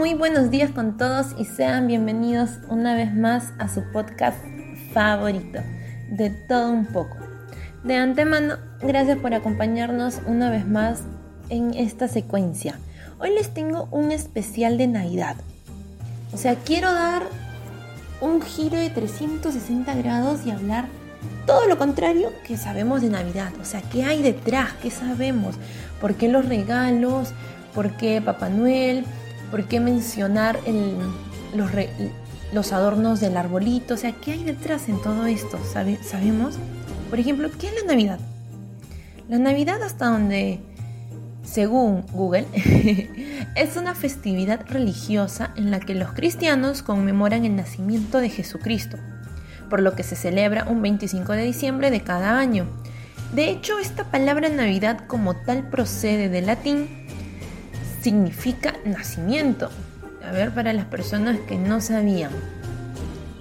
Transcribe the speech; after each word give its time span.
Muy 0.00 0.14
buenos 0.14 0.50
días 0.50 0.70
con 0.70 0.96
todos 0.96 1.34
y 1.36 1.44
sean 1.44 1.86
bienvenidos 1.86 2.52
una 2.70 2.94
vez 2.94 3.14
más 3.14 3.52
a 3.58 3.68
su 3.68 3.82
podcast 3.92 4.38
favorito, 4.94 5.58
de 6.08 6.30
todo 6.30 6.72
un 6.72 6.86
poco. 6.86 7.18
De 7.84 7.96
antemano, 7.96 8.56
gracias 8.80 9.18
por 9.18 9.34
acompañarnos 9.34 10.20
una 10.24 10.48
vez 10.48 10.66
más 10.66 11.02
en 11.50 11.74
esta 11.74 12.08
secuencia. 12.08 12.78
Hoy 13.18 13.34
les 13.34 13.52
tengo 13.52 13.88
un 13.90 14.10
especial 14.10 14.78
de 14.78 14.86
Navidad. 14.86 15.36
O 16.32 16.38
sea, 16.38 16.54
quiero 16.54 16.90
dar 16.90 17.24
un 18.22 18.40
giro 18.40 18.78
de 18.78 18.88
360 18.88 19.94
grados 19.96 20.46
y 20.46 20.50
hablar 20.50 20.86
todo 21.44 21.66
lo 21.66 21.76
contrario 21.76 22.32
que 22.46 22.56
sabemos 22.56 23.02
de 23.02 23.10
Navidad. 23.10 23.52
O 23.60 23.66
sea, 23.66 23.82
¿qué 23.82 24.04
hay 24.04 24.22
detrás? 24.22 24.72
¿Qué 24.80 24.90
sabemos? 24.90 25.56
¿Por 26.00 26.14
qué 26.14 26.28
los 26.28 26.48
regalos? 26.48 27.34
¿Por 27.74 27.98
qué 27.98 28.22
Papá 28.22 28.48
Noel? 28.48 29.04
¿Por 29.50 29.64
qué 29.64 29.80
mencionar 29.80 30.60
los, 32.52 32.72
adornos 32.72 33.20
del 33.20 33.36
arbolito? 33.36 33.94
O 33.94 33.96
sea, 33.96 34.12
¿qué 34.12 34.32
hay 34.32 34.44
detrás 34.44 34.88
en 34.88 35.02
todo 35.02 35.26
esto? 35.26 35.58
¿Sabemos? 35.64 36.56
Por 37.08 37.18
ejemplo, 37.18 37.50
¿qué 37.58 37.66
es 37.66 37.74
la 37.74 37.88
Navidad? 37.88 38.20
La 39.28 39.38
Navidad 39.38 39.82
hasta 39.82 40.06
donde, 40.06 40.60
según 41.42 42.06
Google, 42.12 42.46
es 43.56 43.76
una 43.76 43.96
festividad 43.96 44.64
religiosa 44.68 45.52
en 45.56 45.72
la 45.72 45.80
que 45.80 45.94
los 45.94 46.12
cristianos 46.12 46.82
conmemoran 46.82 47.44
el 47.44 47.56
nacimiento 47.56 48.18
de 48.18 48.30
Jesucristo, 48.30 48.98
por 49.68 49.82
lo 49.82 49.94
que 49.94 50.04
se 50.04 50.14
celebra 50.14 50.64
un 50.68 50.80
25 50.80 51.32
de 51.32 51.42
diciembre 51.42 51.90
de 51.90 52.02
cada 52.02 52.38
año. 52.38 52.66
De 53.34 53.50
hecho, 53.50 53.78
esta 53.80 54.04
palabra 54.04 54.48
Navidad 54.48 55.06
como 55.06 55.34
tal 55.34 55.68
procede 55.70 56.28
del 56.28 56.46
latín 56.46 56.88
significa 58.00 58.74
nacimiento. 58.84 59.70
A 60.26 60.32
ver, 60.32 60.52
para 60.52 60.72
las 60.72 60.84
personas 60.84 61.38
que 61.40 61.56
no 61.56 61.80
sabían. 61.80 62.30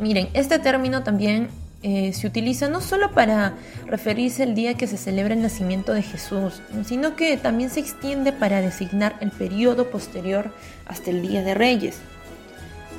Miren, 0.00 0.28
este 0.32 0.58
término 0.58 1.02
también 1.02 1.48
eh, 1.82 2.12
se 2.12 2.26
utiliza 2.26 2.68
no 2.68 2.80
solo 2.80 3.12
para 3.12 3.54
referirse 3.86 4.42
al 4.42 4.54
día 4.54 4.74
que 4.74 4.86
se 4.86 4.96
celebra 4.96 5.34
el 5.34 5.42
nacimiento 5.42 5.92
de 5.92 6.02
Jesús, 6.02 6.60
sino 6.84 7.14
que 7.14 7.36
también 7.36 7.70
se 7.70 7.80
extiende 7.80 8.32
para 8.32 8.60
designar 8.60 9.16
el 9.20 9.30
periodo 9.30 9.90
posterior 9.90 10.52
hasta 10.86 11.10
el 11.10 11.22
Día 11.22 11.42
de 11.42 11.54
Reyes. 11.54 11.98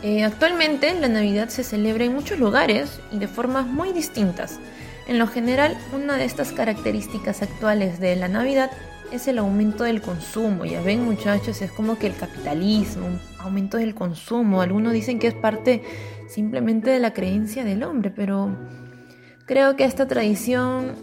Eh, 0.01 0.23
actualmente 0.23 0.93
la 0.97 1.09
Navidad 1.09 1.49
se 1.49 1.65
celebra 1.65 2.05
en 2.05 2.13
muchos 2.13 2.39
lugares 2.39 3.01
y 3.11 3.19
de 3.19 3.27
formas 3.27 3.67
muy 3.67 3.91
distintas. 3.91 4.59
En 5.07 5.19
lo 5.19 5.27
general, 5.27 5.75
una 5.91 6.15
de 6.15 6.23
estas 6.23 6.53
características 6.53 7.41
actuales 7.41 7.99
de 7.99 8.15
la 8.15 8.29
Navidad 8.29 8.71
es 9.11 9.27
el 9.27 9.37
aumento 9.37 9.83
del 9.83 10.01
consumo. 10.01 10.65
Ya 10.65 10.81
ven 10.81 11.03
muchachos, 11.03 11.61
es 11.61 11.71
como 11.71 11.97
que 11.97 12.07
el 12.07 12.15
capitalismo, 12.15 13.07
aumento 13.39 13.77
del 13.77 13.95
consumo. 13.95 14.61
Algunos 14.61 14.93
dicen 14.93 15.19
que 15.19 15.27
es 15.27 15.33
parte 15.33 15.83
simplemente 16.27 16.89
de 16.89 16.99
la 16.99 17.13
creencia 17.13 17.63
del 17.63 17.83
hombre, 17.83 18.11
pero 18.11 18.55
creo 19.45 19.75
que 19.75 19.85
esta 19.85 20.07
tradición, 20.07 20.93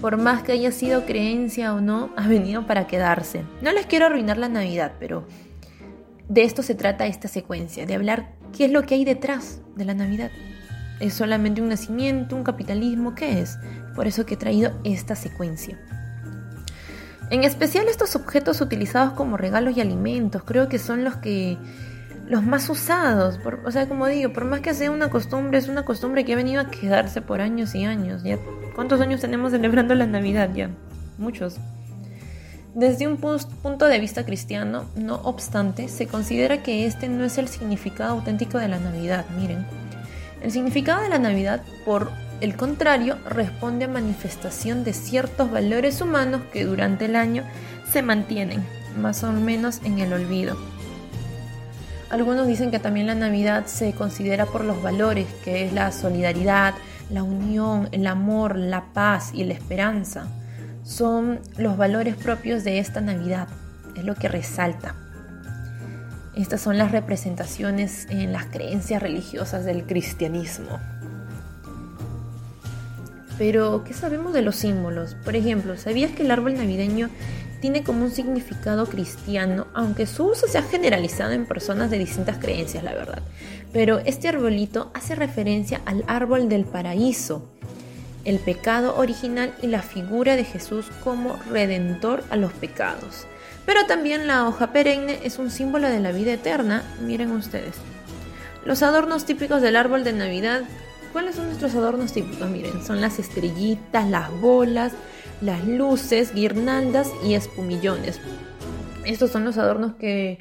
por 0.00 0.16
más 0.16 0.42
que 0.42 0.52
haya 0.52 0.72
sido 0.72 1.06
creencia 1.06 1.74
o 1.74 1.80
no, 1.80 2.10
ha 2.16 2.28
venido 2.28 2.66
para 2.66 2.86
quedarse. 2.86 3.42
No 3.62 3.72
les 3.72 3.86
quiero 3.86 4.06
arruinar 4.06 4.38
la 4.38 4.48
Navidad, 4.48 4.92
pero 4.98 5.26
de 6.28 6.44
esto 6.44 6.62
se 6.62 6.74
trata 6.74 7.06
esta 7.06 7.28
secuencia, 7.28 7.86
de 7.86 7.94
hablar 7.94 8.32
qué 8.56 8.66
es 8.66 8.70
lo 8.70 8.82
que 8.82 8.94
hay 8.94 9.04
detrás 9.04 9.60
de 9.74 9.84
la 9.84 9.94
Navidad. 9.94 10.30
¿Es 11.00 11.14
solamente 11.14 11.62
un 11.62 11.68
nacimiento, 11.68 12.36
un 12.36 12.44
capitalismo? 12.44 13.14
¿Qué 13.14 13.40
es? 13.40 13.58
Por 13.96 14.06
eso 14.06 14.26
que 14.26 14.34
he 14.34 14.36
traído 14.36 14.72
esta 14.84 15.16
secuencia. 15.16 15.78
En 17.30 17.44
especial 17.44 17.86
estos 17.86 18.16
objetos 18.16 18.60
utilizados 18.60 19.12
como 19.12 19.36
regalos 19.36 19.76
y 19.76 19.80
alimentos, 19.80 20.42
creo 20.44 20.68
que 20.68 20.80
son 20.80 21.04
los 21.04 21.16
que 21.16 21.56
los 22.28 22.44
más 22.44 22.68
usados. 22.68 23.38
o 23.64 23.70
sea, 23.70 23.88
como 23.88 24.06
digo, 24.06 24.32
por 24.32 24.44
más 24.44 24.60
que 24.60 24.74
sea 24.74 24.90
una 24.90 25.10
costumbre, 25.10 25.58
es 25.58 25.68
una 25.68 25.84
costumbre 25.84 26.24
que 26.24 26.32
ha 26.32 26.36
venido 26.36 26.60
a 26.60 26.70
quedarse 26.70 27.22
por 27.22 27.40
años 27.40 27.74
y 27.74 27.84
años. 27.84 28.22
¿ya? 28.22 28.38
¿Cuántos 28.74 29.00
años 29.00 29.20
tenemos 29.20 29.52
celebrando 29.52 29.94
la 29.94 30.06
Navidad 30.06 30.50
ya? 30.54 30.70
Muchos. 31.18 31.56
Desde 32.74 33.08
un 33.08 33.16
punto 33.16 33.86
de 33.86 33.98
vista 33.98 34.24
cristiano, 34.24 34.84
no 34.94 35.16
obstante, 35.24 35.88
se 35.88 36.06
considera 36.06 36.62
que 36.62 36.86
este 36.86 37.08
no 37.08 37.24
es 37.24 37.36
el 37.38 37.48
significado 37.48 38.12
auténtico 38.12 38.58
de 38.58 38.68
la 38.68 38.78
Navidad. 38.78 39.24
Miren, 39.36 39.66
el 40.40 40.52
significado 40.52 41.02
de 41.02 41.08
la 41.08 41.18
Navidad, 41.18 41.62
por 41.84 42.12
el 42.40 42.56
contrario, 42.56 43.18
responde 43.28 43.84
a 43.84 43.88
manifestación 43.88 44.84
de 44.84 44.92
ciertos 44.92 45.50
valores 45.50 46.00
humanos 46.00 46.42
que 46.52 46.64
durante 46.64 47.04
el 47.04 47.16
año 47.16 47.44
se 47.90 48.02
mantienen 48.02 48.64
más 48.96 49.22
o 49.24 49.32
menos 49.32 49.80
en 49.84 49.98
el 49.98 50.12
olvido. 50.12 50.56
Algunos 52.10 52.46
dicen 52.46 52.70
que 52.70 52.78
también 52.78 53.06
la 53.06 53.14
Navidad 53.14 53.66
se 53.66 53.92
considera 53.92 54.46
por 54.46 54.64
los 54.64 54.82
valores, 54.82 55.26
que 55.44 55.64
es 55.64 55.72
la 55.72 55.92
solidaridad, 55.92 56.74
la 57.10 57.22
unión, 57.22 57.88
el 57.92 58.06
amor, 58.06 58.56
la 58.56 58.92
paz 58.92 59.30
y 59.32 59.44
la 59.44 59.54
esperanza. 59.54 60.26
Son 60.82 61.40
los 61.56 61.76
valores 61.76 62.16
propios 62.16 62.64
de 62.64 62.78
esta 62.78 63.00
Navidad, 63.00 63.48
es 63.96 64.04
lo 64.04 64.14
que 64.14 64.28
resalta. 64.28 64.94
Estas 66.34 66.60
son 66.60 66.78
las 66.78 66.90
representaciones 66.90 68.06
en 68.08 68.32
las 68.32 68.46
creencias 68.46 69.02
religiosas 69.02 69.64
del 69.64 69.84
cristianismo. 69.84 70.80
Pero, 73.40 73.84
¿qué 73.84 73.94
sabemos 73.94 74.34
de 74.34 74.42
los 74.42 74.56
símbolos? 74.56 75.14
Por 75.24 75.34
ejemplo, 75.34 75.78
¿sabías 75.78 76.10
que 76.10 76.24
el 76.24 76.30
árbol 76.30 76.58
navideño 76.58 77.08
tiene 77.62 77.82
como 77.82 78.04
un 78.04 78.10
significado 78.10 78.84
cristiano, 78.84 79.66
aunque 79.72 80.04
su 80.04 80.26
uso 80.26 80.46
se 80.46 80.58
ha 80.58 80.62
generalizado 80.62 81.32
en 81.32 81.46
personas 81.46 81.90
de 81.90 81.96
distintas 81.96 82.36
creencias, 82.36 82.84
la 82.84 82.92
verdad? 82.92 83.22
Pero 83.72 84.00
este 84.00 84.28
arbolito 84.28 84.90
hace 84.92 85.14
referencia 85.14 85.80
al 85.86 86.04
árbol 86.06 86.50
del 86.50 86.66
paraíso, 86.66 87.48
el 88.26 88.40
pecado 88.40 88.98
original 88.98 89.54
y 89.62 89.68
la 89.68 89.80
figura 89.80 90.36
de 90.36 90.44
Jesús 90.44 90.84
como 91.02 91.38
redentor 91.50 92.22
a 92.28 92.36
los 92.36 92.52
pecados. 92.52 93.24
Pero 93.64 93.86
también 93.86 94.26
la 94.26 94.46
hoja 94.46 94.70
perenne 94.70 95.18
es 95.24 95.38
un 95.38 95.50
símbolo 95.50 95.88
de 95.88 96.00
la 96.00 96.12
vida 96.12 96.34
eterna, 96.34 96.82
miren 97.00 97.30
ustedes. 97.30 97.76
Los 98.66 98.82
adornos 98.82 99.24
típicos 99.24 99.62
del 99.62 99.76
árbol 99.76 100.04
de 100.04 100.12
Navidad 100.12 100.64
¿Cuáles 101.12 101.36
son 101.36 101.46
nuestros 101.46 101.74
adornos 101.74 102.12
típicos? 102.12 102.48
Miren, 102.48 102.82
son 102.84 103.00
las 103.00 103.18
estrellitas, 103.18 104.08
las 104.08 104.30
bolas, 104.40 104.92
las 105.40 105.66
luces, 105.66 106.32
guirnaldas 106.34 107.10
y 107.24 107.34
espumillones. 107.34 108.20
Estos 109.04 109.30
son 109.30 109.44
los 109.44 109.58
adornos 109.58 109.94
que 109.94 110.38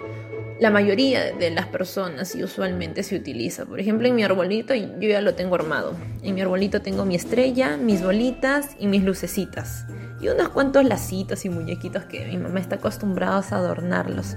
la 0.60 0.70
mayoría 0.70 1.32
de 1.32 1.50
las 1.52 1.68
personas 1.68 2.36
y 2.36 2.44
usualmente 2.44 3.02
se 3.04 3.16
utiliza. 3.16 3.66
Por 3.66 3.80
ejemplo, 3.80 4.08
en 4.08 4.16
mi 4.16 4.24
arbolito 4.24 4.76
yo 4.76 4.90
ya 5.00 5.22
lo 5.22 5.34
tengo 5.34 5.56
armado. 5.56 5.96
En 6.22 6.36
mi 6.36 6.42
arbolito 6.42 6.82
tengo 6.82 7.06
mi 7.06 7.16
estrella, 7.16 7.78
mis 7.78 8.04
bolitas 8.04 8.76
y 8.78 8.88
mis 8.88 9.04
lucecitas. 9.04 9.86
Y 10.22 10.28
unos 10.28 10.50
cuantos 10.50 10.84
lacitos 10.84 11.46
y 11.46 11.50
muñequitos 11.50 12.04
que 12.04 12.28
mi 12.28 12.38
mamá 12.38 12.60
está 12.60 12.76
acostumbrada 12.76 13.38
a 13.38 13.56
adornarlos. 13.56 14.36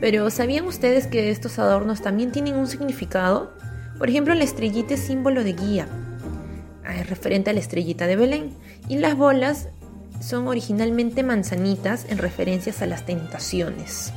Pero 0.00 0.30
¿sabían 0.30 0.64
ustedes 0.64 1.06
que 1.06 1.30
estos 1.30 1.58
adornos 1.58 2.00
también 2.00 2.32
tienen 2.32 2.56
un 2.56 2.66
significado? 2.66 3.52
Por 3.98 4.08
ejemplo, 4.08 4.34
la 4.34 4.44
estrellita 4.44 4.94
es 4.94 5.00
símbolo 5.00 5.44
de 5.44 5.52
guía, 5.52 5.86
ah, 6.84 7.02
referente 7.04 7.50
a 7.50 7.52
la 7.52 7.60
estrellita 7.60 8.06
de 8.06 8.16
Belén. 8.16 8.50
Y 8.88 8.98
las 8.98 9.16
bolas 9.16 9.68
son 10.20 10.48
originalmente 10.48 11.22
manzanitas 11.22 12.06
en 12.08 12.18
referencias 12.18 12.82
a 12.82 12.86
las 12.86 13.04
tentaciones. 13.04 14.12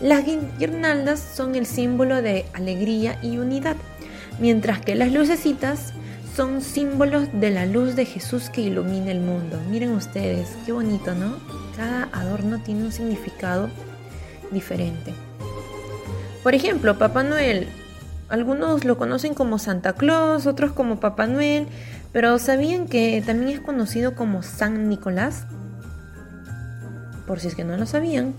Las 0.00 0.24
guirnaldas 0.58 1.20
son 1.20 1.54
el 1.54 1.66
símbolo 1.66 2.20
de 2.20 2.44
alegría 2.52 3.18
y 3.22 3.38
unidad, 3.38 3.76
mientras 4.38 4.80
que 4.80 4.94
las 4.94 5.10
lucecitas 5.12 5.94
son 6.34 6.60
símbolos 6.60 7.28
de 7.32 7.50
la 7.50 7.64
luz 7.64 7.96
de 7.96 8.04
Jesús 8.04 8.50
que 8.50 8.60
ilumina 8.60 9.10
el 9.10 9.20
mundo. 9.20 9.58
Miren 9.70 9.92
ustedes, 9.92 10.54
qué 10.66 10.72
bonito, 10.72 11.14
¿no? 11.14 11.36
Cada 11.76 12.10
adorno 12.12 12.60
tiene 12.62 12.84
un 12.84 12.92
significado 12.92 13.70
diferente. 14.50 15.14
Por 16.42 16.54
ejemplo, 16.54 16.98
Papá 16.98 17.22
Noel 17.22 17.68
algunos 18.28 18.84
lo 18.84 18.96
conocen 18.98 19.34
como 19.34 19.58
Santa 19.58 19.92
Claus, 19.92 20.46
otros 20.46 20.72
como 20.72 21.00
Papá 21.00 21.26
Noel, 21.26 21.66
pero 22.12 22.38
¿sabían 22.38 22.86
que 22.86 23.22
también 23.24 23.50
es 23.50 23.60
conocido 23.60 24.14
como 24.14 24.42
San 24.42 24.88
Nicolás? 24.88 25.46
Por 27.26 27.40
si 27.40 27.48
es 27.48 27.54
que 27.54 27.64
no 27.64 27.76
lo 27.76 27.86
sabían. 27.86 28.34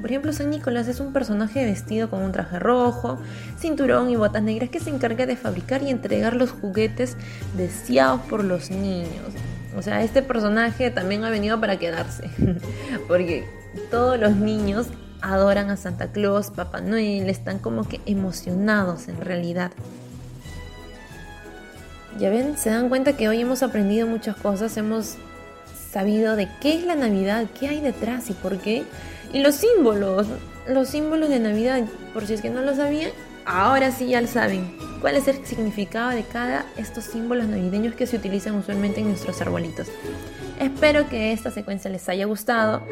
Por 0.00 0.10
ejemplo, 0.10 0.32
San 0.32 0.48
Nicolás 0.50 0.88
es 0.88 0.98
un 0.98 1.12
personaje 1.12 1.64
vestido 1.64 2.08
con 2.08 2.22
un 2.22 2.32
traje 2.32 2.58
rojo, 2.58 3.18
cinturón 3.58 4.08
y 4.08 4.16
botas 4.16 4.42
negras 4.42 4.70
que 4.70 4.80
se 4.80 4.88
encarga 4.88 5.26
de 5.26 5.36
fabricar 5.36 5.82
y 5.82 5.90
entregar 5.90 6.34
los 6.34 6.50
juguetes 6.50 7.16
deseados 7.56 8.22
por 8.22 8.42
los 8.42 8.70
niños. 8.70 9.34
O 9.76 9.82
sea, 9.82 10.02
este 10.02 10.22
personaje 10.22 10.90
también 10.90 11.24
ha 11.24 11.30
venido 11.30 11.60
para 11.60 11.78
quedarse, 11.78 12.30
porque 13.08 13.46
todos 13.90 14.18
los 14.18 14.36
niños 14.36 14.86
adoran 15.22 15.70
a 15.70 15.76
Santa 15.76 16.12
Claus, 16.12 16.50
Papá 16.50 16.80
Noel, 16.80 17.28
están 17.28 17.58
como 17.58 17.86
que 17.88 18.00
emocionados 18.06 19.08
en 19.08 19.20
realidad. 19.20 19.72
Ya 22.18 22.30
ven, 22.30 22.56
se 22.58 22.70
dan 22.70 22.88
cuenta 22.88 23.16
que 23.16 23.28
hoy 23.28 23.40
hemos 23.40 23.62
aprendido 23.62 24.06
muchas 24.06 24.36
cosas, 24.36 24.76
hemos 24.76 25.16
sabido 25.92 26.36
de 26.36 26.48
qué 26.60 26.74
es 26.74 26.84
la 26.84 26.96
Navidad, 26.96 27.46
qué 27.58 27.68
hay 27.68 27.80
detrás 27.80 28.30
y 28.30 28.34
por 28.34 28.58
qué. 28.58 28.84
Y 29.32 29.40
los 29.40 29.54
símbolos, 29.54 30.26
los 30.68 30.88
símbolos 30.88 31.28
de 31.28 31.40
Navidad, 31.40 31.82
por 32.12 32.26
si 32.26 32.34
es 32.34 32.40
que 32.40 32.50
no 32.50 32.62
lo 32.62 32.74
sabían, 32.74 33.10
ahora 33.44 33.90
sí 33.90 34.08
ya 34.08 34.20
lo 34.20 34.26
saben. 34.26 34.76
¿Cuál 35.00 35.16
es 35.16 35.28
el 35.28 35.44
significado 35.46 36.10
de 36.10 36.24
cada 36.24 36.66
estos 36.76 37.04
símbolos 37.04 37.46
navideños 37.46 37.94
que 37.94 38.06
se 38.06 38.16
utilizan 38.16 38.54
usualmente 38.54 39.00
en 39.00 39.08
nuestros 39.08 39.40
arbolitos? 39.40 39.88
Espero 40.60 41.08
que 41.08 41.32
esta 41.32 41.50
secuencia 41.50 41.90
les 41.90 42.06
haya 42.08 42.26
gustado 42.26 42.82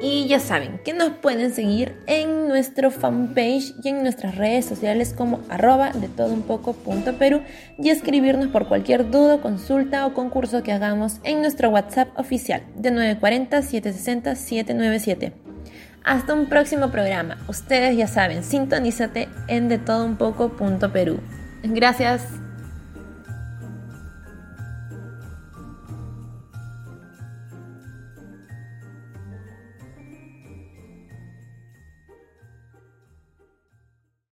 y 0.00 0.26
ya 0.26 0.40
saben 0.40 0.80
que 0.84 0.94
nos 0.94 1.10
pueden 1.10 1.52
seguir 1.52 1.94
en 2.06 2.48
nuestro 2.48 2.90
fanpage 2.90 3.74
y 3.82 3.90
en 3.90 4.02
nuestras 4.02 4.36
redes 4.36 4.64
sociales 4.64 5.12
como 5.16 5.40
arroba 5.48 5.92
de 5.92 6.08
todo 6.08 6.32
un 6.32 6.42
poco 6.42 6.72
punto 6.72 7.16
Perú 7.18 7.42
y 7.78 7.90
escribirnos 7.90 8.48
por 8.48 8.66
cualquier 8.68 9.10
duda, 9.10 9.40
consulta 9.40 10.06
o 10.06 10.14
concurso 10.14 10.62
que 10.62 10.72
hagamos 10.72 11.18
en 11.24 11.42
nuestro 11.42 11.68
WhatsApp 11.70 12.08
oficial 12.18 12.62
de 12.76 12.92
940-760-797. 13.20 15.43
Hasta 16.04 16.34
un 16.34 16.50
próximo 16.50 16.90
programa. 16.90 17.38
Ustedes 17.48 17.96
ya 17.96 18.06
saben, 18.06 18.44
sintonízate 18.44 19.30
en 19.48 19.68
de 19.68 19.78
todo 19.78 20.04
un 20.04 20.16
poco 20.16 20.50
Perú. 20.92 21.18
Gracias. 21.62 22.43